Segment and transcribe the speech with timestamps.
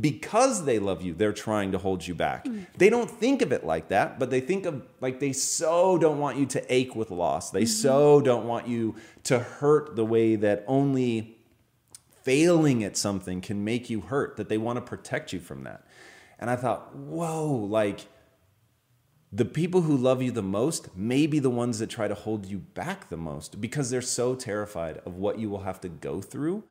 [0.00, 2.46] because they love you, they're trying to hold you back.
[2.46, 2.62] Hmm.
[2.76, 6.18] They don't think of it like that, but they think of like they so don't
[6.18, 7.50] want you to ache with loss.
[7.50, 7.66] They mm-hmm.
[7.66, 11.38] so don't want you to hurt the way that only
[12.22, 15.86] failing at something can make you hurt, that they want to protect you from that.
[16.38, 18.06] And I thought, whoa, like
[19.32, 22.46] the people who love you the most may be the ones that try to hold
[22.46, 26.20] you back the most because they're so terrified of what you will have to go
[26.20, 26.64] through.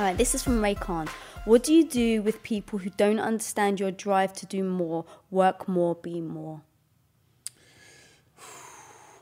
[0.00, 1.10] All right, this is from Raycon.
[1.44, 5.68] What do you do with people who don't understand your drive to do more, work
[5.68, 6.62] more, be more?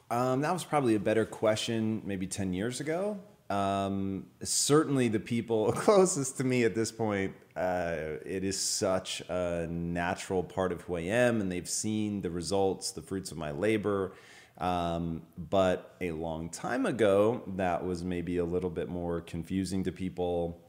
[0.09, 3.19] Um, that was probably a better question maybe 10 years ago.
[3.51, 9.67] Um, certainly, the people closest to me at this point, uh, it is such a
[9.69, 13.51] natural part of who I am, and they've seen the results, the fruits of my
[13.51, 14.13] labor.
[14.59, 19.91] Um, but a long time ago, that was maybe a little bit more confusing to
[19.91, 20.61] people.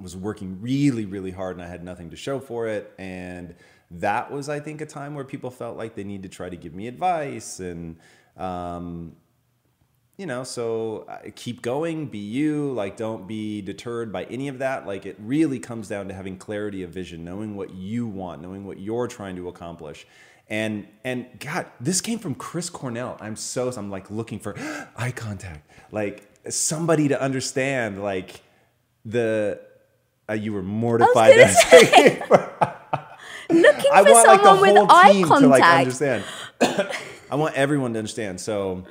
[0.00, 2.92] Was working really, really hard and I had nothing to show for it.
[2.98, 3.54] And
[3.90, 6.56] that was, I think, a time where people felt like they need to try to
[6.56, 7.60] give me advice.
[7.60, 7.98] And,
[8.36, 9.16] um,
[10.16, 14.58] you know, so uh, keep going, be you, like, don't be deterred by any of
[14.58, 14.86] that.
[14.86, 18.64] Like, it really comes down to having clarity of vision, knowing what you want, knowing
[18.64, 20.06] what you're trying to accomplish
[20.50, 23.16] and and God, this came from Chris Cornell.
[23.20, 24.56] I'm so I'm like looking for
[24.96, 28.42] eye contact, like somebody to understand, like
[29.04, 29.60] the
[30.30, 31.38] uh, you were mortified.
[31.38, 32.22] I say,
[33.50, 35.42] looking I for want like the someone with whole eye team contact.
[35.42, 36.24] to like understand.
[37.30, 38.40] I want everyone to understand.
[38.40, 38.84] So,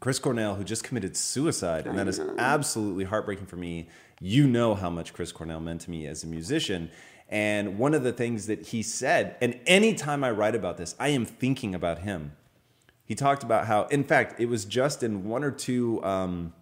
[0.00, 3.88] Chris Cornell, who just committed suicide, and that is absolutely heartbreaking for me.
[4.20, 6.90] You know how much Chris Cornell meant to me as a musician.
[7.28, 11.08] And one of the things that he said, and anytime I write about this, I
[11.08, 12.32] am thinking about him.
[13.04, 16.02] He talked about how, in fact, it was just in one or two.
[16.04, 16.52] Um,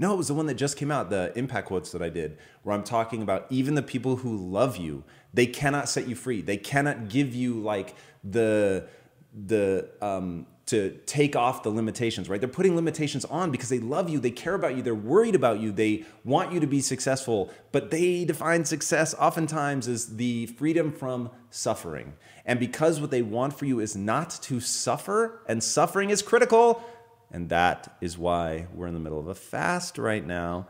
[0.00, 2.38] no, it was the one that just came out, the impact quotes that I did,
[2.62, 6.40] where I'm talking about even the people who love you, they cannot set you free.
[6.40, 7.94] They cannot give you like
[8.24, 8.88] the
[9.34, 12.40] the um, to take off the limitations, right?
[12.40, 15.60] They're putting limitations on because they love you, they care about you, they're worried about
[15.60, 20.92] you, they want you to be successful, but they define success oftentimes as the freedom
[20.92, 22.14] from suffering.
[22.46, 26.82] And because what they want for you is not to suffer, and suffering is critical,
[27.30, 30.68] and that is why we're in the middle of a fast right now.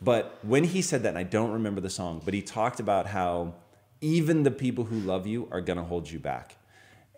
[0.00, 3.06] But when he said that, and I don't remember the song, but he talked about
[3.06, 3.54] how
[4.00, 6.56] even the people who love you are gonna hold you back.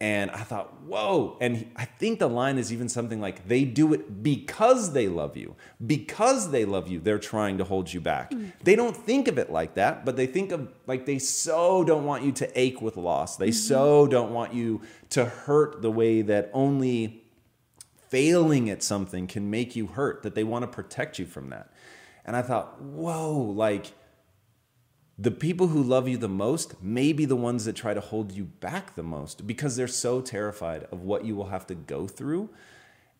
[0.00, 1.36] And I thought, whoa.
[1.40, 5.08] And he- I think the line is even something like, they do it because they
[5.08, 5.56] love you.
[5.84, 8.30] Because they love you, they're trying to hold you back.
[8.30, 8.52] Mm.
[8.62, 12.04] They don't think of it like that, but they think of like they so don't
[12.04, 13.36] want you to ache with loss.
[13.36, 13.54] They mm-hmm.
[13.54, 17.24] so don't want you to hurt the way that only
[18.10, 21.72] failing at something can make you hurt, that they want to protect you from that.
[22.24, 23.92] And I thought, whoa, like,
[25.18, 28.30] the people who love you the most may be the ones that try to hold
[28.30, 32.06] you back the most because they're so terrified of what you will have to go
[32.06, 32.48] through.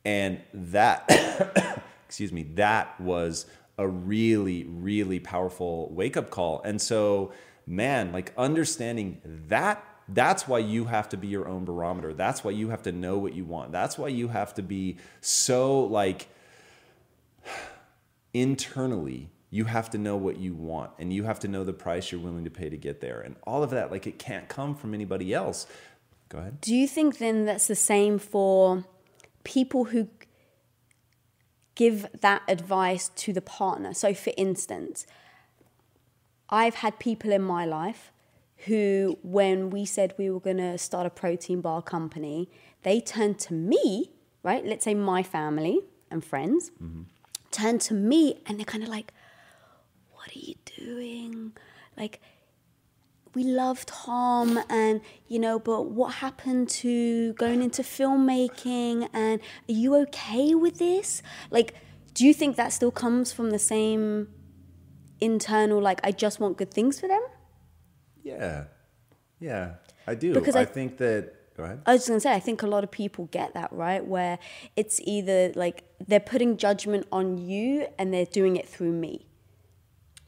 [0.04, 3.46] And that, excuse me, that was
[3.78, 6.62] a really, really powerful wake up call.
[6.64, 7.32] And so,
[7.66, 12.14] man, like understanding that, that's why you have to be your own barometer.
[12.14, 13.72] That's why you have to know what you want.
[13.72, 16.28] That's why you have to be so like
[18.34, 22.12] internally you have to know what you want and you have to know the price
[22.12, 24.74] you're willing to pay to get there and all of that like it can't come
[24.74, 25.66] from anybody else
[26.28, 28.84] go ahead Do you think then that's the same for
[29.44, 30.08] people who
[31.74, 33.94] give that advice to the partner?
[33.94, 35.06] So, for instance,
[36.50, 38.12] I've had people in my life
[38.66, 42.50] who, when we said we were going to start a protein bar company,
[42.82, 44.12] they turned to me,
[44.42, 44.64] right?
[44.64, 47.02] Let's say my family and friends mm-hmm.
[47.50, 49.12] turned to me and they're kind of like,
[50.12, 51.52] What are you doing?
[51.96, 52.20] Like,
[53.34, 59.72] we love Tom and you know but what happened to going into filmmaking and are
[59.72, 61.74] you okay with this like
[62.14, 64.28] do you think that still comes from the same
[65.20, 67.20] internal like I just want good things for them
[68.28, 68.64] Yeah,
[69.40, 69.74] yeah,
[70.06, 70.34] I do.
[70.34, 71.34] Because I, I- think that.
[71.56, 71.82] Go ahead.
[71.86, 74.04] I was just gonna say, I think a lot of people get that, right?
[74.06, 74.38] Where
[74.76, 79.26] it's either like they're putting judgment on you and they're doing it through me.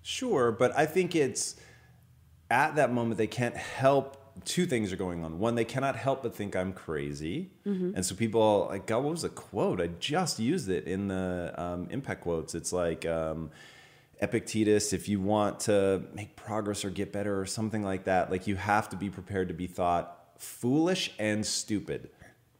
[0.03, 1.55] Sure, but I think it's
[2.51, 4.17] at that moment they can't help.
[4.45, 5.39] Two things are going on.
[5.39, 9.23] One, they cannot help but think I'm crazy, and so people like, God, what was
[9.23, 9.81] the quote?
[9.81, 12.55] I just used it in the um, impact quotes.
[12.57, 13.07] It's like.
[13.07, 13.51] Um,
[14.23, 18.47] Epictetus, if you want to make progress or get better or something like that, like
[18.47, 22.11] you have to be prepared to be thought foolish and stupid.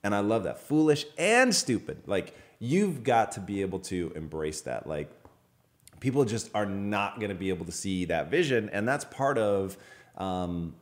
[0.03, 0.59] And I love that.
[0.61, 2.03] Foolish and stupid.
[2.07, 4.87] Like you've got to be able to embrace that.
[4.87, 5.11] Like
[6.01, 9.37] people just are not going to be able to see that vision and that's part
[9.37, 9.77] of
[10.17, 10.75] um,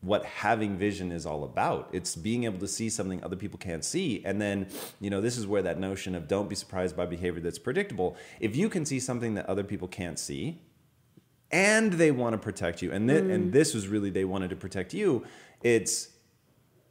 [0.00, 3.84] what having vision is all about it's being able to see something other people can't
[3.84, 4.66] see and then
[5.00, 8.16] you know this is where that notion of don't be surprised by behavior that's predictable
[8.38, 10.60] if you can see something that other people can't see
[11.50, 13.52] and they want to protect you and, th- and mm.
[13.52, 15.24] this was really they wanted to protect you
[15.62, 16.10] it's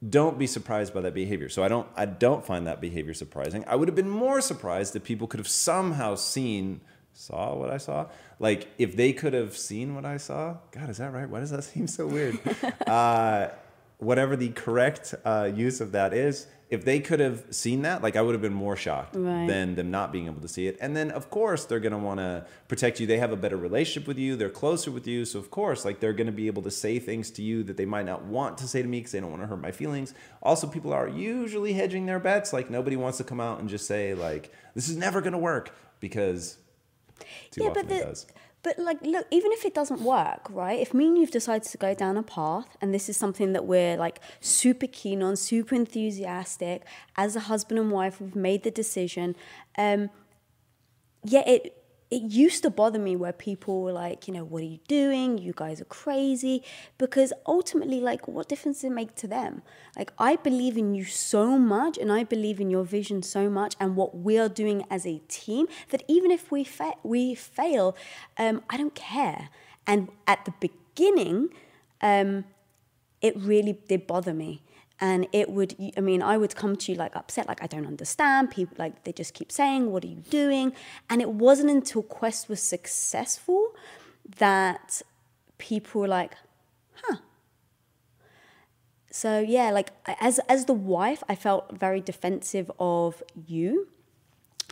[0.07, 1.49] don't be surprised by that behavior.
[1.49, 3.63] So I don't I don't find that behavior surprising.
[3.67, 6.81] I would have been more surprised if people could have somehow seen
[7.15, 8.07] saw what I saw.
[8.39, 10.57] Like if they could have seen what I saw.
[10.71, 11.27] God, is that right?
[11.29, 12.37] Why does that seem so weird?
[12.87, 13.49] uh,
[13.97, 18.15] whatever the correct uh, use of that is, if they could have seen that, like
[18.15, 19.47] I would have been more shocked Right.
[19.47, 20.77] than them not being able to see it.
[20.81, 23.05] And then of course they're gonna want to protect you.
[23.07, 24.35] They have a better relationship with you.
[24.35, 25.25] They're closer with you.
[25.25, 27.85] So of course, like they're gonna be able to say things to you that they
[27.85, 30.13] might not want to say to me because they don't want to hurt my feelings.
[30.41, 32.51] Also, people are usually hedging their bets.
[32.51, 35.73] Like nobody wants to come out and just say like this is never gonna work
[35.99, 36.57] because
[37.51, 38.25] too yeah, but the,
[38.65, 40.79] but like, look, even if it doesn't work, right?
[40.79, 43.65] If me and you've decided to go down a path, and this is something that
[43.65, 46.81] we're like super keen on, super enthusiastic,
[47.15, 49.35] as a husband and wife, we've made the decision.
[49.77, 50.09] Um,
[51.23, 54.65] yeah, it it used to bother me where people were like, you know, what are
[54.65, 55.39] you doing?
[55.39, 56.63] You guys are crazy.
[56.97, 59.63] Because ultimately, like, what difference does it make to them?
[59.97, 63.75] Like, I believe in you so much and I believe in your vision so much
[63.79, 67.95] and what we are doing as a team that even if we, fa- we fail,
[68.37, 69.49] um, I don't care.
[69.87, 71.49] And at the beginning,
[72.01, 72.45] um,
[73.21, 74.61] it really did bother me
[74.99, 77.85] and it would i mean i would come to you like upset like i don't
[77.85, 78.51] understand.
[78.51, 80.73] People like they just keep saying what are you doing?
[81.09, 83.71] And it wasn't until quest was successful
[84.37, 85.01] that
[85.57, 86.35] people were like
[87.03, 87.17] huh.
[89.11, 93.87] So yeah like as as the wife i felt very defensive of you.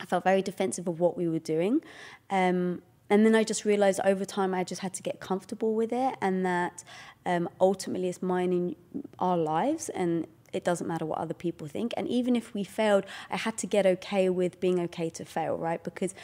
[0.00, 1.80] I felt very defensive of what we were doing.
[2.28, 5.92] Um, and then I just realized over time I just had to get comfortable with
[5.92, 6.84] it and that
[7.26, 8.76] um, ultimately it's mine in
[9.18, 11.92] our lives and it doesn't matter what other people think.
[11.96, 15.56] And even if we failed, I had to get okay with being okay to fail,
[15.56, 15.82] right?
[15.82, 16.14] Because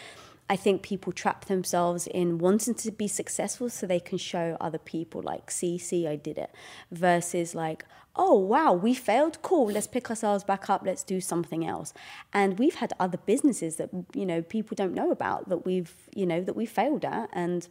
[0.50, 4.78] I think people trap themselves in wanting to be successful so they can show other
[4.78, 6.50] people, like, see, see, I did it,
[6.90, 7.84] versus like,
[8.16, 11.94] oh, wow, we failed, cool, let's pick ourselves back up, let's do something else.
[12.32, 16.26] And we've had other businesses that, you know, people don't know about that we've, you
[16.26, 17.30] know, that we failed at.
[17.32, 17.68] And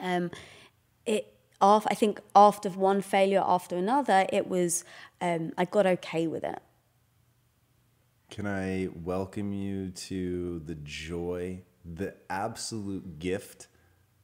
[0.00, 0.30] um,
[1.04, 4.84] it, I think after one failure after another, it was,
[5.20, 6.62] um, I got okay with it.
[8.30, 11.62] Can I welcome you to the joy,
[11.94, 13.66] the absolute gift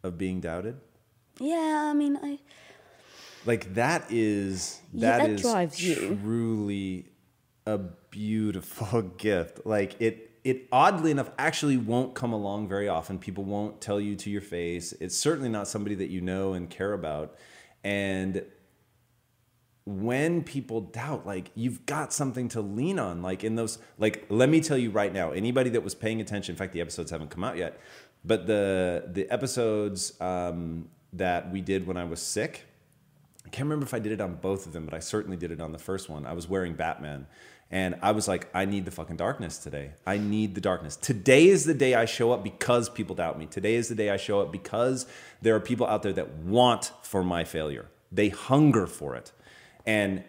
[0.02, 0.80] of being doubted?
[1.40, 2.38] Yeah, I mean, I,
[3.44, 6.18] Like that is Yeah, that that is drives you.
[6.22, 7.06] truly
[7.66, 7.78] a
[8.10, 9.66] beautiful gift.
[9.66, 13.18] Like it it oddly enough actually won't come along very often.
[13.18, 14.92] People won't tell you to your face.
[15.00, 17.36] It's certainly not somebody that you know and care about.
[17.82, 18.44] And
[19.86, 24.48] when people doubt like you've got something to lean on like in those like let
[24.48, 27.30] me tell you right now anybody that was paying attention in fact the episodes haven't
[27.30, 27.80] come out yet
[28.24, 32.64] but the the episodes um, that we did when i was sick
[33.44, 35.52] i can't remember if i did it on both of them but i certainly did
[35.52, 36.26] it on the first one.
[36.26, 37.28] I was wearing batman
[37.70, 39.92] and i was like i need the fucking darkness today.
[40.04, 40.96] I need the darkness.
[40.96, 43.46] Today is the day i show up because people doubt me.
[43.46, 45.06] Today is the day i show up because
[45.42, 47.86] there are people out there that want for my failure.
[48.10, 49.30] They hunger for it
[49.86, 50.20] and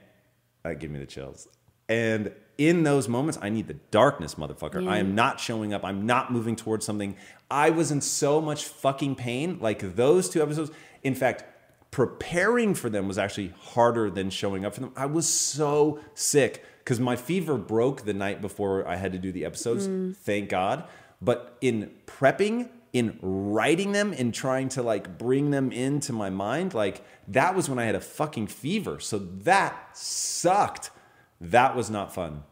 [0.64, 1.48] uh, that gave me the chills.
[1.90, 4.88] And in those moments, I need the darkness, motherfucker.
[4.88, 5.86] I am not showing up.
[5.86, 7.16] I'm not moving towards something.
[7.50, 9.60] I was in so much fucking pain.
[9.62, 10.72] Like those two episodes.
[11.04, 11.46] In fact,
[11.92, 14.92] preparing for them was actually harder than showing up for them.
[14.96, 19.32] I was so sick because my fever broke the night before I had to do
[19.32, 19.88] the episodes.
[19.88, 20.16] Mm.
[20.16, 20.84] Thank God.
[21.22, 26.74] But in prepping, in writing them and trying to like bring them into my mind,
[26.74, 29.00] like that was when I had a fucking fever.
[29.00, 30.91] So that sucked.
[31.39, 32.44] That was not fun.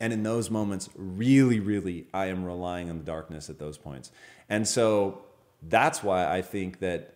[0.00, 4.10] And in those moments, really, really, I am relying on the darkness at those points.
[4.48, 5.22] And so
[5.62, 7.14] that's why I think that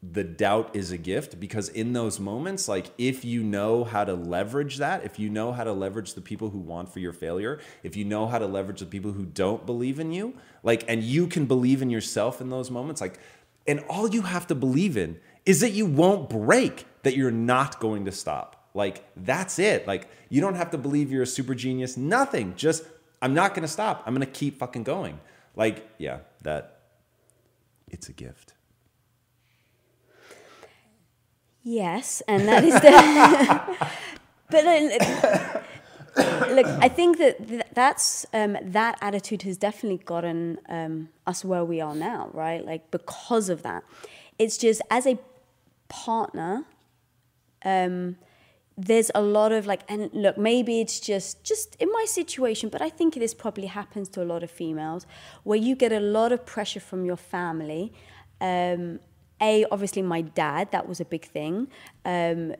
[0.00, 4.14] the doubt is a gift because in those moments like if you know how to
[4.14, 7.58] leverage that if you know how to leverage the people who want for your failure
[7.82, 11.02] if you know how to leverage the people who don't believe in you like and
[11.02, 13.18] you can believe in yourself in those moments like
[13.68, 17.78] and all you have to believe in is that you won't break that you're not
[17.78, 18.68] going to stop.
[18.74, 19.86] Like that's it.
[19.86, 22.54] Like you don't have to believe you're a super genius nothing.
[22.56, 22.84] Just
[23.20, 24.02] i'm not going to stop.
[24.06, 25.20] I'm going to keep fucking going.
[25.54, 26.80] Like yeah that
[27.88, 28.54] it's a gift
[31.68, 32.90] Yes, and that is the.
[34.50, 41.44] but look, look, I think that that's um, that attitude has definitely gotten um, us
[41.44, 42.64] where we are now, right?
[42.64, 43.84] Like because of that,
[44.38, 45.18] it's just as a
[45.88, 46.64] partner.
[47.62, 48.16] Um,
[48.78, 52.80] there's a lot of like and look maybe it's just just in my situation but
[52.80, 55.04] i think this probably happens to a lot of females
[55.42, 57.92] where you get a lot of pressure from your family
[58.40, 59.00] um,
[59.40, 61.68] a obviously my dad that was a big thing
[62.04, 62.54] um,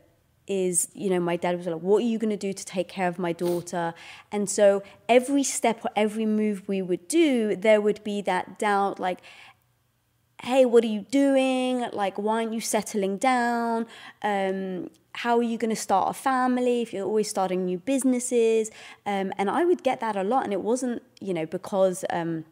[0.46, 2.88] is you know my dad was like what are you going to do to take
[2.88, 3.94] care of my daughter?
[4.32, 8.98] And so every step or every move we would do there would be that doubt
[8.98, 9.20] like
[10.42, 11.86] hey what are you doing?
[11.92, 13.86] Like why aren't you settling down?
[14.22, 18.70] Um, how are you going to start a family if you're always starting new businesses?
[19.04, 22.44] Um, and i would get that a lot and it wasn't you know because um,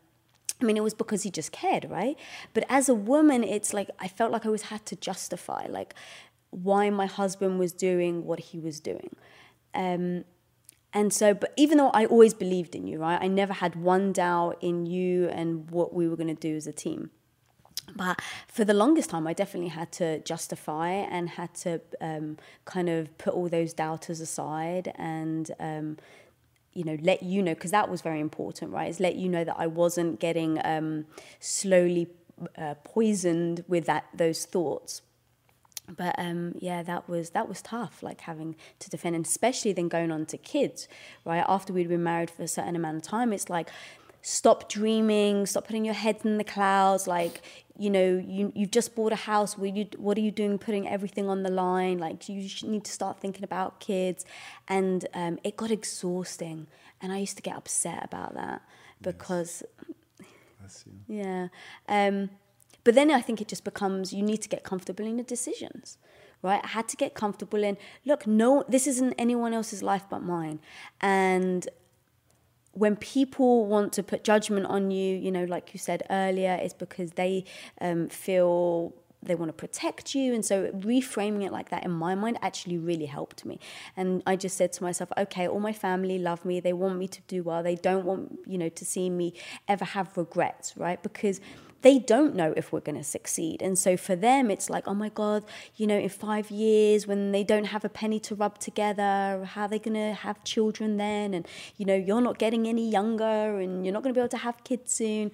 [0.60, 2.16] I mean, it was because he just cared, right?
[2.54, 5.94] But as a woman, it's like I felt like I always had to justify, like,
[6.50, 9.14] why my husband was doing what he was doing.
[9.75, 10.25] Um,
[10.92, 13.20] and so, but even though I always believed in you, right?
[13.20, 16.66] I never had one doubt in you and what we were going to do as
[16.66, 17.10] a team.
[17.94, 22.88] But for the longest time, I definitely had to justify and had to um, kind
[22.88, 25.98] of put all those doubters aside and um,
[26.76, 28.88] you know let you know because that was very important right?
[28.88, 31.06] Is let you know that i wasn't getting um,
[31.40, 32.09] slowly
[32.56, 35.02] uh, poisoned with that those thoughts.
[35.88, 39.88] But um, yeah that was that was tough like having to defend and especially then
[39.88, 40.88] going on to kids
[41.25, 41.45] right?
[41.49, 43.71] After we'd been married for a certain amount of time it's like
[44.23, 47.40] stop dreaming stop putting your head in the clouds like
[47.78, 50.88] you know you you've just bought a house what you what are you doing putting
[50.88, 51.99] everything on the line?
[51.99, 54.25] Like you need to start thinking about kids.
[54.68, 56.66] And um, it got exhausting.
[57.00, 58.62] And I used to get upset about that
[59.00, 59.62] because
[60.68, 60.92] you.
[61.09, 61.49] yeah.
[61.88, 62.30] Um,
[62.85, 65.99] but then I think it just becomes you need to get comfortable in the decisions
[66.42, 66.61] right?
[66.62, 70.61] I had to get comfortable in look no this isn't anyone else's life but mine.
[71.00, 71.68] And
[72.76, 76.75] when people want to put judgment on you, you know, like you said earlier, it's
[76.75, 77.45] because they
[77.80, 78.92] um, feel
[79.23, 80.35] they want to protect you.
[80.35, 83.59] And so reframing it like that in my mind actually really helped me.
[83.97, 86.61] And I just said to myself, okay, all my family love me.
[86.61, 87.62] They want me to do well.
[87.62, 89.33] They don't want, you know, to see me
[89.68, 91.02] ever have regrets, right?
[91.02, 91.40] Because
[91.83, 93.62] they don't know if we're going to succeed.
[93.62, 95.45] And so for them, it's like, oh my God,
[95.76, 99.62] you know, in five years when they don't have a penny to rub together, how
[99.62, 101.35] are they going to have children then?
[101.35, 104.28] And, you know, you're not getting any younger and you're not going to be able
[104.30, 105.30] to have kids soon.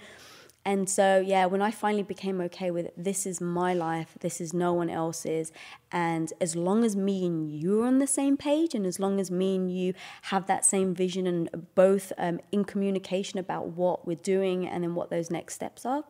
[0.65, 4.41] And so, yeah, when I finally became okay with it, this is my life, this
[4.41, 5.51] is no one else's.
[5.91, 9.19] And as long as me and you are on the same page, and as long
[9.19, 14.07] as me and you have that same vision and both um, in communication about what
[14.07, 16.05] we're doing and then what those next steps are,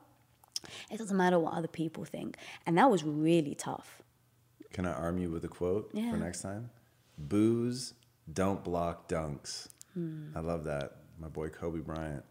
[0.91, 2.37] it doesn't matter what other people think.
[2.67, 4.03] And that was really tough.
[4.73, 6.11] Can I arm you with a quote Yeah.
[6.11, 6.71] for next time?
[7.19, 7.95] Boos
[8.33, 9.69] don't block dunks.
[9.95, 10.29] Hmm.
[10.35, 10.97] I love that.
[11.19, 12.25] My boy Kobe Bryant.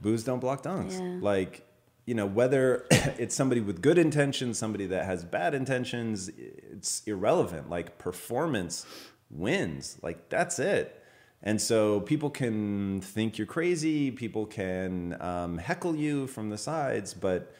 [0.00, 0.98] Boos don't block dunks.
[1.00, 1.18] Yeah.
[1.20, 1.66] Like,
[2.06, 7.68] you know, whether it's somebody with good intentions, somebody that has bad intentions, it's irrelevant.
[7.68, 8.86] Like, performance
[9.30, 9.98] wins.
[10.02, 11.02] Like, that's it.
[11.42, 17.14] And so people can think you're crazy, people can um, heckle you from the sides,
[17.14, 17.54] but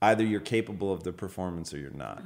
[0.00, 2.22] either you're capable of the performance or you're not.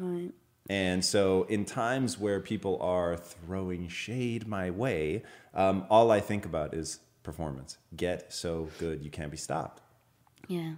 [0.69, 6.45] And so, in times where people are throwing shade my way, um, all I think
[6.45, 7.79] about is performance.
[7.97, 9.83] Get so good you can't be stopped.
[10.47, 10.75] Yeah.